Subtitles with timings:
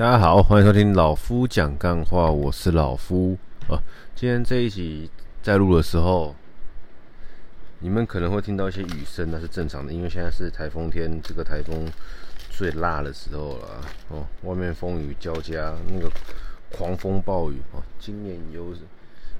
[0.00, 3.36] 大家好，欢迎收听老夫讲干话，我是老夫
[3.68, 3.76] 啊。
[4.14, 5.10] 今天这一集
[5.42, 6.34] 在录的时候，
[7.80, 11.86] 你们可能会听到一些雨声，那是正常的，因为现在是台风天，这个台风
[12.48, 14.26] 最辣的时候了哦。
[14.44, 16.10] 外面风雨交加，那个
[16.72, 17.82] 狂风暴雨哦。
[17.98, 18.74] 今年有，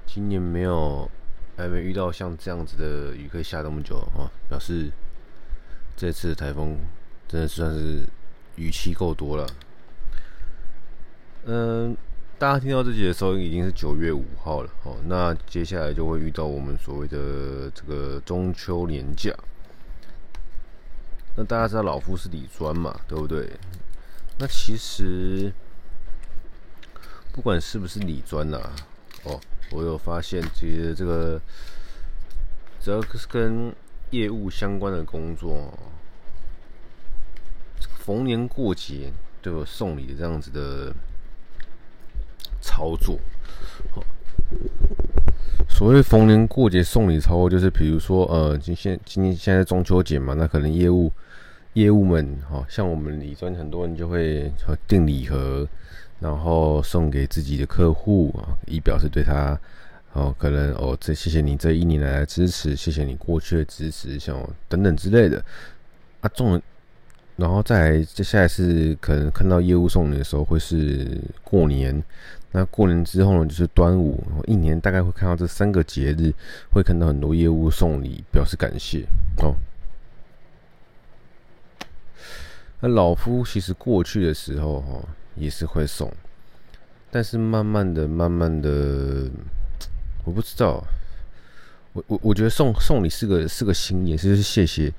[0.05, 1.09] 今年没有
[1.57, 4.91] 还没遇到像这样子的雨可以下那么久啊，表示
[5.97, 6.77] 这次台风
[7.27, 8.03] 真的算是
[8.57, 9.47] 雨期够多了。
[11.45, 11.97] 嗯，
[12.37, 14.95] 大家听到这集的时候已经是九月五号了哦。
[15.07, 19.33] 那接下来就会遇到我们所谓的这个中秋连假。
[21.35, 23.49] 那大家知道老夫是李专嘛，对不对？
[24.37, 25.51] 那其实
[27.31, 28.59] 不管是不是李专呐，
[29.23, 29.39] 哦，
[29.71, 31.41] 我有发现，其实这个
[32.79, 33.73] 只要是跟
[34.11, 35.73] 业务相关的工作，
[37.99, 40.93] 逢年过节都有送礼的这样子的。
[42.71, 43.19] 操作，
[45.67, 51.11] 所谓逢年过节送礼操作，就是比如说，呃，今现今天现在中秋节嘛，那可能业务
[51.73, 54.49] 业务们，哈，像我们李专很多人就会
[54.87, 55.67] 订礼盒，
[56.21, 59.59] 然后送给自己的客户啊，以表示对他，
[60.13, 65.43] 哦，可能哦，这谢谢你这一年来的支持，谢谢你过去的支持，像等等之类的，
[66.21, 66.59] 啊，中，
[67.35, 72.01] 然后再接下来是可能看到业务送礼的时候，会是过年。
[72.53, 76.33] 那过年之后呢，就是端午，一年大概会看到这三个节日，
[76.73, 79.05] 会看到很多业务送礼表示感谢
[79.37, 79.55] 哦。
[82.81, 86.11] 那老夫其实过去的时候哈，也是会送，
[87.09, 89.29] 但是慢慢的、慢慢的，
[90.25, 90.83] 我不知道，
[91.93, 94.91] 我我我觉得送送礼是个是个心意，是谢谢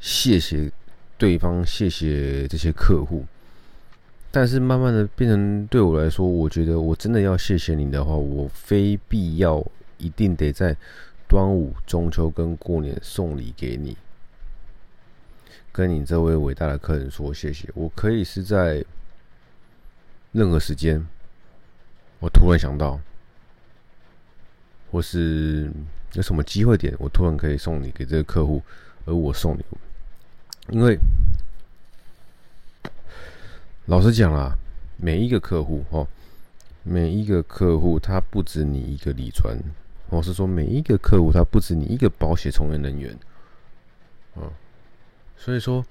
[0.00, 0.68] 谢谢
[1.16, 3.24] 对方，谢谢这些客户。
[4.38, 10.76] 但是慢慢的变成对我来说，我觉得我真的要谢谢你的话，我非必要一定得在
[11.26, 13.96] 端午、中秋跟过年送礼给你，
[15.72, 17.68] 跟你这位伟大的客人说谢谢。
[17.74, 18.84] 我可以是在
[20.30, 21.04] 任何时间，
[22.20, 23.00] 我突然想到，
[24.92, 25.68] 或是
[26.12, 28.62] 有什么机会点，我突然可以送你给这个客户，
[29.04, 29.64] 而我送你，
[30.68, 30.96] 因为。
[33.88, 34.54] 老实讲啊，
[34.98, 36.06] 每一个客户哦，
[36.82, 39.58] 每一个客户他不止你一个理专，
[40.10, 43.18] 我是说每一个客户他不止你一个保险从业人员，
[44.36, 44.42] 嗯，
[45.38, 45.82] 所以说，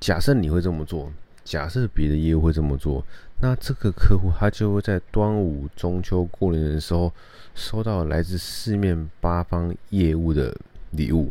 [0.00, 1.12] 假设你会这么做，
[1.44, 3.04] 假设别的业务会这么做，
[3.40, 7.12] 那这个客户他就会在端午、中秋、过年的时候
[7.54, 10.52] 收到来自四面八方业务的
[10.90, 11.30] 礼物，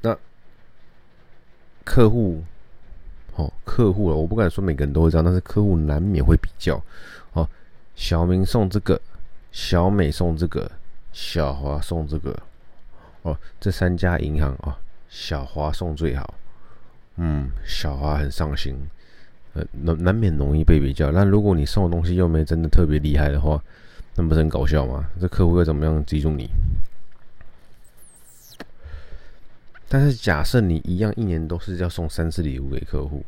[0.00, 0.18] 那
[1.84, 2.42] 客户。
[3.36, 6.82] 哦，客户了，我不敢说每个人都会这样，但是客户难免会比较。
[7.34, 7.48] 哦，
[7.94, 9.00] 小明送这个，
[9.52, 10.70] 小美送这个，
[11.12, 12.36] 小华送这个。
[13.22, 16.34] 哦，这三家银行啊，小华送最好。
[17.16, 18.76] 嗯，小华很上心。
[19.54, 21.10] 呃，难难免容易被比较。
[21.10, 23.62] 那如果你送的东西又没真的特别厉害的话，
[24.14, 25.04] 那不是很搞笑吗？
[25.20, 26.48] 这客户会怎么样记住你？
[29.88, 33.24] 但是假设你一样一年都是要送三次礼物给客户，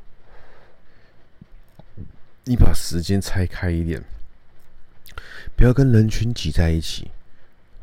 [2.44, 4.02] 你把时间拆开一点，
[5.56, 7.10] 不要跟人群挤在一起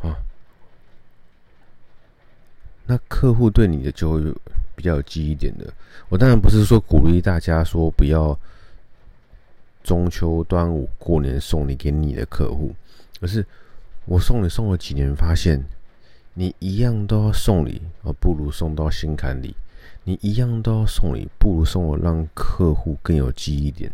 [0.02, 0.18] 啊。
[2.86, 4.22] 那客户对你的就会
[4.76, 5.74] 比较有记忆点的。
[6.10, 8.38] 我当然不是说鼓励大家说不要
[9.84, 12.76] 中秋、端午、过年送礼给你的客户，
[13.22, 13.46] 而是
[14.04, 15.64] 我送你送了几年，发现。
[16.38, 19.56] 你一样都要送礼，而不如送到心坎里。
[20.04, 23.90] 你一样都要送礼，不如送我让客户更有记忆点。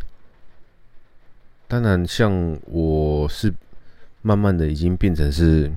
[1.68, 3.53] 当然，像我是
[4.24, 5.72] 慢慢的已经变成是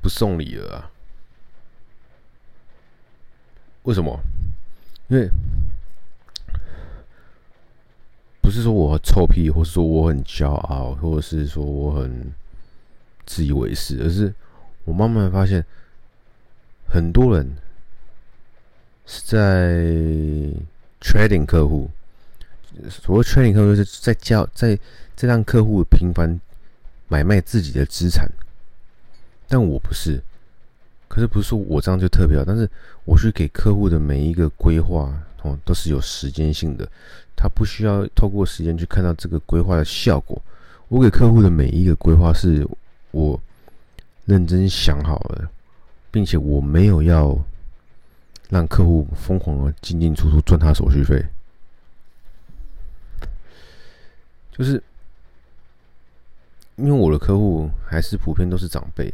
[0.00, 0.90] 不送礼了啊。
[3.82, 4.18] 为什么？
[5.08, 5.28] 因为
[8.40, 12.32] 不是说我臭屁，或是说我很骄傲，或者是说我很。
[13.24, 14.34] 自以为是，而是
[14.84, 15.64] 我慢慢发现，
[16.88, 17.48] 很多人
[19.06, 19.84] 是在
[21.00, 21.88] trading 客户。
[22.90, 24.78] 所谓 trading 客户，就是在教，在
[25.14, 26.40] 在让客户频繁
[27.08, 28.28] 买卖自己的资产。
[29.46, 30.20] 但我不是，
[31.06, 32.68] 可是不是说我这样就特别好，但是
[33.04, 36.88] 我去给客户的每一个规划哦，都是有时间性的，
[37.36, 40.40] 他不需要透过时间去看到这个规划的效果。
[40.88, 42.66] 我给客户的每一个规划是。
[43.12, 43.40] 我
[44.24, 45.50] 认真想好了
[46.10, 47.38] 并且我没有要
[48.50, 51.24] 让客户疯狂的进进出出赚他手续费。
[54.50, 54.82] 就是
[56.76, 59.12] 因为我的客户还是普遍都是长辈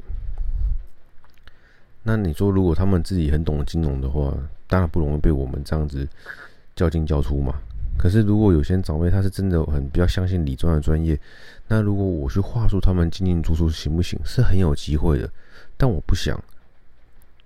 [2.02, 4.34] 那你说如果他们自己很懂金融的话
[4.66, 6.08] 当然不容易被我们这样子
[6.74, 7.60] 交进交出嘛。
[7.98, 11.18] 可是，如果有些长辈他是真的很比较相信理专的专业，
[11.66, 14.18] 那如果我去话术他们进进出出行不行？
[14.24, 15.28] 是很有机会的。
[15.76, 16.40] 但我不想，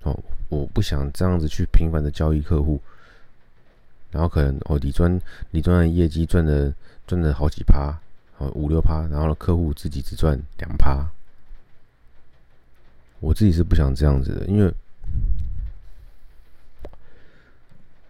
[0.03, 0.17] 哦，
[0.51, 2.81] 我不想这样子去频繁的交易客户，
[4.11, 5.21] 然后可能哦，理专
[5.51, 6.73] 理专的业绩赚的
[7.07, 7.99] 赚了好几趴，
[8.39, 11.09] 哦五六趴，然后客户自己只赚两趴。
[13.21, 14.73] 我自己是不想这样子的，因为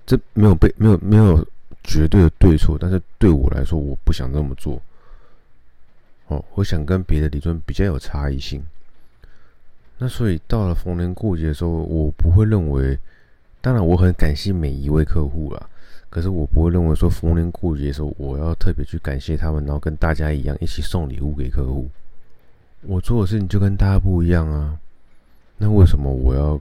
[0.07, 1.47] 这没有被没有没有
[1.85, 4.81] 绝对的对错，但是对我来说，我不想这么做。
[6.29, 8.63] 哦，我想跟别的理论比较有差异性。
[9.99, 12.99] 那所以到了逢年过节的时候，我不会认为，
[13.61, 15.69] 当然我很感谢每一位客户啦，
[16.11, 21.89] 可是我不会认为说逢年过节的时候，我要特别去感谢他们，然后跟大家一样一起送礼物给客户。
[22.83, 24.79] 我做的事情就跟大家不一样啊。
[25.59, 26.61] 那为什么我要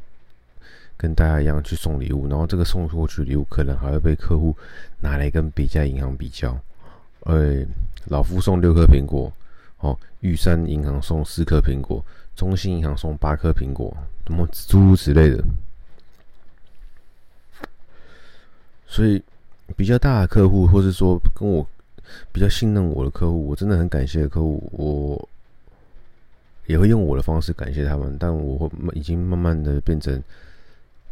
[1.01, 2.27] 跟大家一样去送礼物？
[2.27, 4.55] 然后这个送过去礼物可能还会被客户
[4.99, 6.55] 拿来跟别家银行比较。
[7.21, 7.65] 哎，
[8.05, 9.33] 老夫送六颗苹果，
[9.79, 12.05] 哦，玉山银行送四颗苹果，
[12.35, 13.91] 中信银行送八颗苹果，
[14.27, 15.43] 什么诸如此类的。
[18.85, 19.19] 所以
[19.75, 21.67] 比较大的客户，或是说跟我
[22.31, 25.27] 比较信任我的客户，我真的很感谢客户，我。
[26.67, 30.23] 也会用我的方式感谢他们，但我会已经慢慢的变成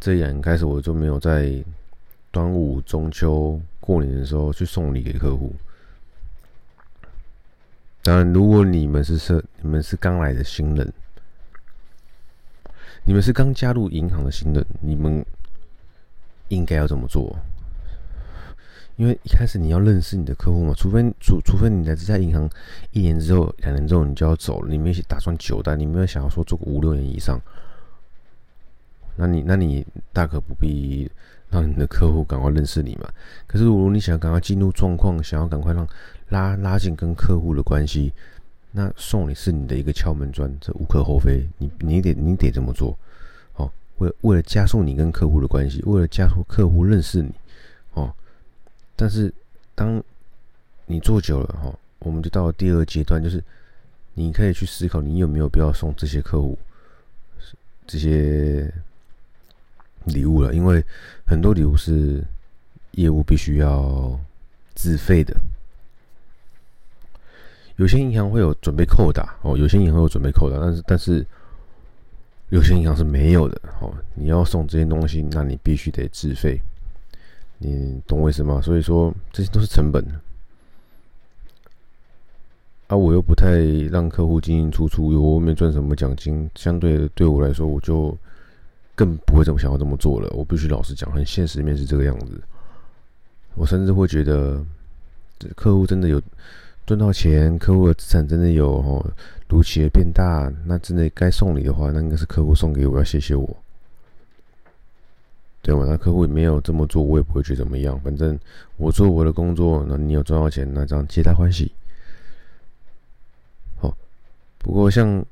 [0.00, 1.62] 这样，开始我就没有在
[2.30, 5.54] 端午、中秋、过年的时候去送礼给客户。
[8.02, 10.90] 当然，如果你们是是你们是刚来的新人，
[13.04, 15.22] 你们是刚加入银行的新人，你们
[16.48, 17.36] 应该要怎么做？
[18.96, 22.48] 因为一开始你要认识你的客户嘛，除非除除非你来这家银行
[22.92, 27.38] 一年之后、两年之后你就要走了，你没打算久待，你没有想要说做个五六年以上，
[29.20, 31.10] 那你那你大可不必
[31.50, 33.06] 让你的客户赶快认识你嘛。
[33.46, 35.86] 可是如果你想要赶快进入状况，想要赶快让
[36.30, 38.12] 拉拉近跟客户的关系，
[38.72, 42.98] 那送礼是你的一个敲门砖，这无可厚非，你你得你得这么做，
[43.56, 47.30] 哦，为为了加速你跟客户的关系，为了加速客户认识你，
[47.92, 48.10] 哦。
[48.96, 49.32] 但是，
[49.74, 50.02] 当
[50.86, 53.42] 你做久了哈，我们就到了第二阶段，就是
[54.14, 56.58] 你可以去思考，你有没有必要送这些客户
[57.86, 58.72] 这些
[60.04, 60.54] 礼物了？
[60.54, 60.84] 因为
[61.26, 62.24] 很多礼物是
[62.92, 64.18] 业务必须要
[64.74, 65.36] 自费的。
[67.76, 71.26] 有些银行会有准备扣打哦，有些银行有准备扣打，但是但是
[72.50, 73.90] 有些银行是没有的哦。
[74.14, 76.60] 你要送这些东西，那你必须得自费。
[77.56, 78.60] 你懂我意思吗？
[78.60, 80.04] 所以说这些都是成本，
[82.86, 83.58] 啊，我又不太
[83.90, 88.16] 让客户进进出出，又没赚什么奖金，相对对我来说，我就
[89.00, 90.28] 更不会这么想要这么做了。
[90.36, 92.38] 我必须老实讲，很现实面是这个样子。
[93.54, 94.62] 我甚至会觉得，
[95.56, 96.20] 客户真的有
[96.84, 99.10] 赚到钱，客户的资产真的有哦，
[99.48, 103.56] 如期的变大，那真的该送礼的话，那应该是客户送给我，要谢谢我。
[105.62, 105.86] 对嘛？
[105.88, 107.98] 那客户也没有这么做，我也不会觉得怎么样。
[108.00, 108.38] 反正
[108.76, 111.72] 我做我的工作，那你有赚到钱，那这样皆大欢喜。
[113.78, 113.96] 好，
[114.58, 115.24] 不过像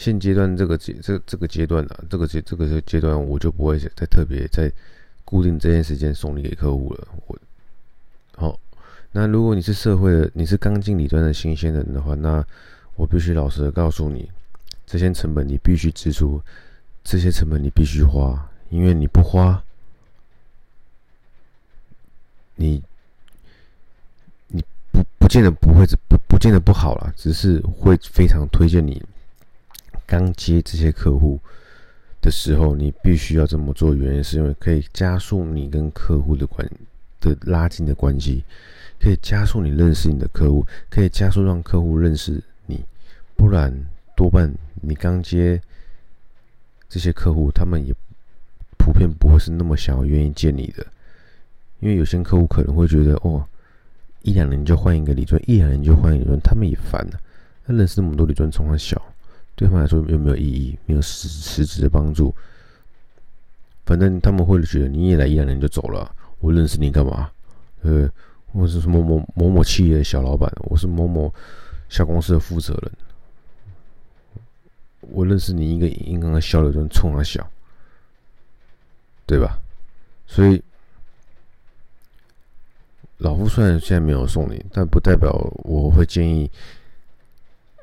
[0.00, 4.72] 现阶段这个阶这这个阶段啊，这个阶这个阶段，我就不会再特别再
[5.26, 7.06] 固定这件时间送礼给客户了。
[7.26, 7.38] 我
[8.34, 8.58] 好，
[9.12, 12.42] 那如果你是社会的，你是刚进理端的新鲜人的话，那
[12.96, 14.30] 我必须老实的告诉你，
[14.86, 16.40] 这些成本你必须支出，
[17.04, 18.50] 这些成本你必须花。
[18.70, 19.62] 因为你不花，
[22.54, 22.82] 你
[24.46, 29.02] 你不不见得不会不不见得不好啦，只是会非常推荐你
[30.10, 31.38] 刚接这些客户
[32.20, 33.94] 的时候，你必须要这么做。
[33.94, 36.68] 原因是因为可以加速你跟客户的关
[37.20, 38.42] 的拉近的关系，
[39.00, 42.84] 可以加速你认识你的客户，可以加速让客户认识你。
[43.36, 43.72] 不然
[44.16, 44.52] 多半
[44.82, 45.62] 你刚接
[46.88, 47.94] 这些客户，他们也。
[48.82, 50.84] 普遍不会是那么想要愿意见你的，
[51.80, 53.46] 因为有些客户可能会觉得，哦，
[54.22, 57.20] 一两年就换一个理专，一两年就换一个理专，他们也烦了。
[57.66, 59.00] 他认识那么多理专，从小
[59.60, 60.78] 对他们来说有没有意义？
[60.86, 62.34] 没有实实质的帮助。
[63.84, 67.30] 反正他们会觉得你也来一两年就走了，我认识你干嘛？
[67.82, 68.10] 呃，
[68.52, 71.30] 我是某某某某企业的小老板，我是某某
[71.90, 72.92] 小公司的负责人，
[75.00, 77.46] 我认识你一个银行的小理专，冲他笑。
[79.26, 79.58] 对吧？
[80.26, 80.62] 所以
[83.18, 85.30] 老夫虽然现在没有送你，但不代表
[85.64, 86.50] 我会建议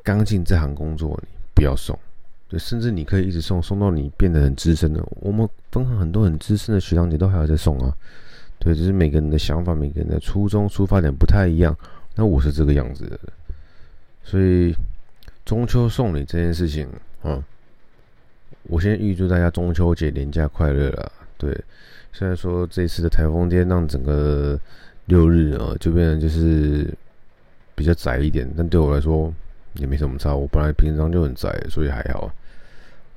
[0.04, 1.98] 刚进这行工作你不要送。
[2.48, 5.04] 对，甚至你可以一直送，送到你变得很资深的。
[5.22, 7.92] 我们分行很多很资深的学长姐都还要再送啊。
[8.60, 11.76] 对，只是每个人的想法、每个人的初衷、出发点不太一样。
[12.16, 13.20] 那我是这个样子的，
[14.24, 14.74] 所以
[15.44, 16.88] 中秋送礼这件事情
[17.22, 17.44] 啊，
[18.64, 21.12] 我先预祝大家中秋节连假快乐啦。
[21.38, 21.52] 对，
[22.14, 24.58] 虽然说这次的台风天让整个
[25.08, 26.92] 六日啊就变成就是
[27.76, 29.34] 比较窄一点，但对我来说。
[29.78, 32.32] 也没什么差，我本来平常就很宅，所以还好。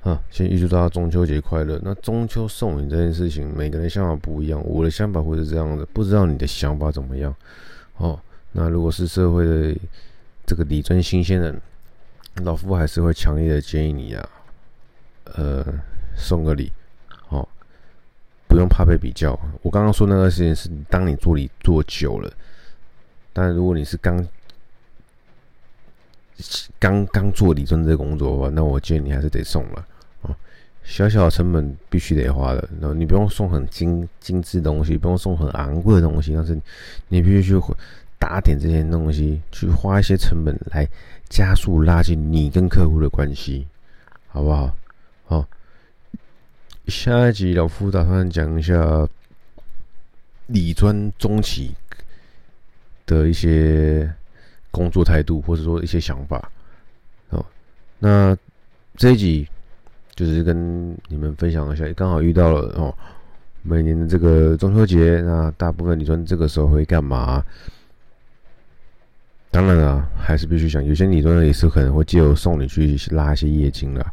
[0.03, 1.79] 啊，先预祝大家中秋节快乐。
[1.83, 4.59] 那中秋送礼这件事情，每个人想法不一样。
[4.65, 7.35] 我的想法会是这样的，不知道你的想法怎么样？
[7.99, 8.19] 哦，
[8.53, 9.77] 那如果是社会的
[10.47, 11.61] 这个理尊新鲜人，
[12.45, 14.29] 老夫还是会强烈的建议你啊，
[15.35, 15.63] 呃，
[16.17, 16.73] 送个礼，
[17.29, 17.47] 哦，
[18.49, 19.39] 不用怕被比较。
[19.61, 22.33] 我刚刚说那个事情是，当你做礼做久了，
[23.35, 24.27] 但如果你是刚
[26.79, 29.87] 刚刚做理专这工作吧，那我建议你还是得送了
[30.23, 30.37] 啊，
[30.83, 32.69] 小小成本必须得花的。
[32.81, 36.59] 然后你不用送很精精致的东西，不用送很昂贵的东西，但是
[37.09, 37.61] 你必须去
[38.19, 40.87] 打点这些东西，去花一些成本来
[41.29, 43.67] 加速拉近你跟客户的关系，
[44.29, 44.77] 好不好？
[45.27, 45.49] 好，
[46.87, 49.09] 下一集老夫打算讲一下
[50.47, 51.75] 理专中期
[53.07, 54.13] 的一些。
[54.71, 56.51] 工作态度，或者说一些想法，
[57.31, 57.45] 哦，
[57.99, 58.37] 那
[58.97, 59.47] 这一集
[60.15, 62.95] 就是跟你们分享一下，刚好遇到了哦，
[63.63, 67.45] 每年的这个中秋节，那大部分理专这个时候会干嘛？
[69.51, 74.07] 当然了，还是必须想，有些理论也是可能会借由送礼去拉一些业金的，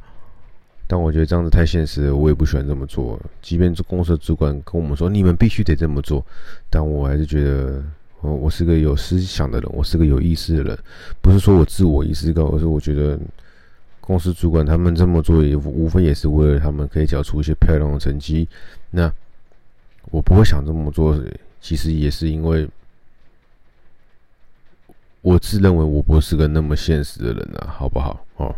[0.88, 3.20] 但我觉得这样子太现实了，我也不喜欢这么做。
[3.42, 6.26] 即便是公司的主管跟我们说你们必须得这么做，
[6.70, 7.84] 但我还是觉得。
[8.34, 10.78] 我是个有思想的人，我是个有意识的人，
[11.22, 13.18] 不是说我自我意识高，而是我觉得
[14.02, 18.48] 公司主管他们这么做也无非也是为了他们可以缴出一些漂亮的成绩。
[18.92, 19.12] 那
[20.12, 21.18] 我不会想这么做，
[21.62, 22.68] 其实也是因为
[25.22, 28.26] 我自认为我不是个那么现实的人啊，好不好？
[28.38, 28.56] 哦，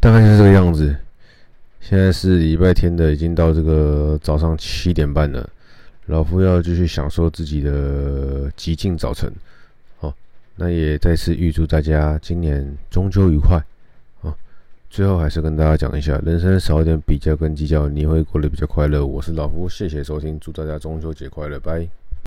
[0.00, 0.94] 大概就是这个样子。
[1.80, 5.48] 现在是礼拜天的，已经到这个早上七点半了。
[6.08, 9.30] 老夫要继续享受自己的极静早晨，
[9.98, 10.12] 好，
[10.56, 13.62] 那也再次预祝大家今年中秋愉快，
[14.22, 14.34] 好，
[14.88, 19.04] 最后还是跟大家讲一下，人生少一点比较跟计较，你会过得比较快乐。
[19.04, 21.86] 我是老夫，谢谢收听，祝大家中秋节快乐，拜。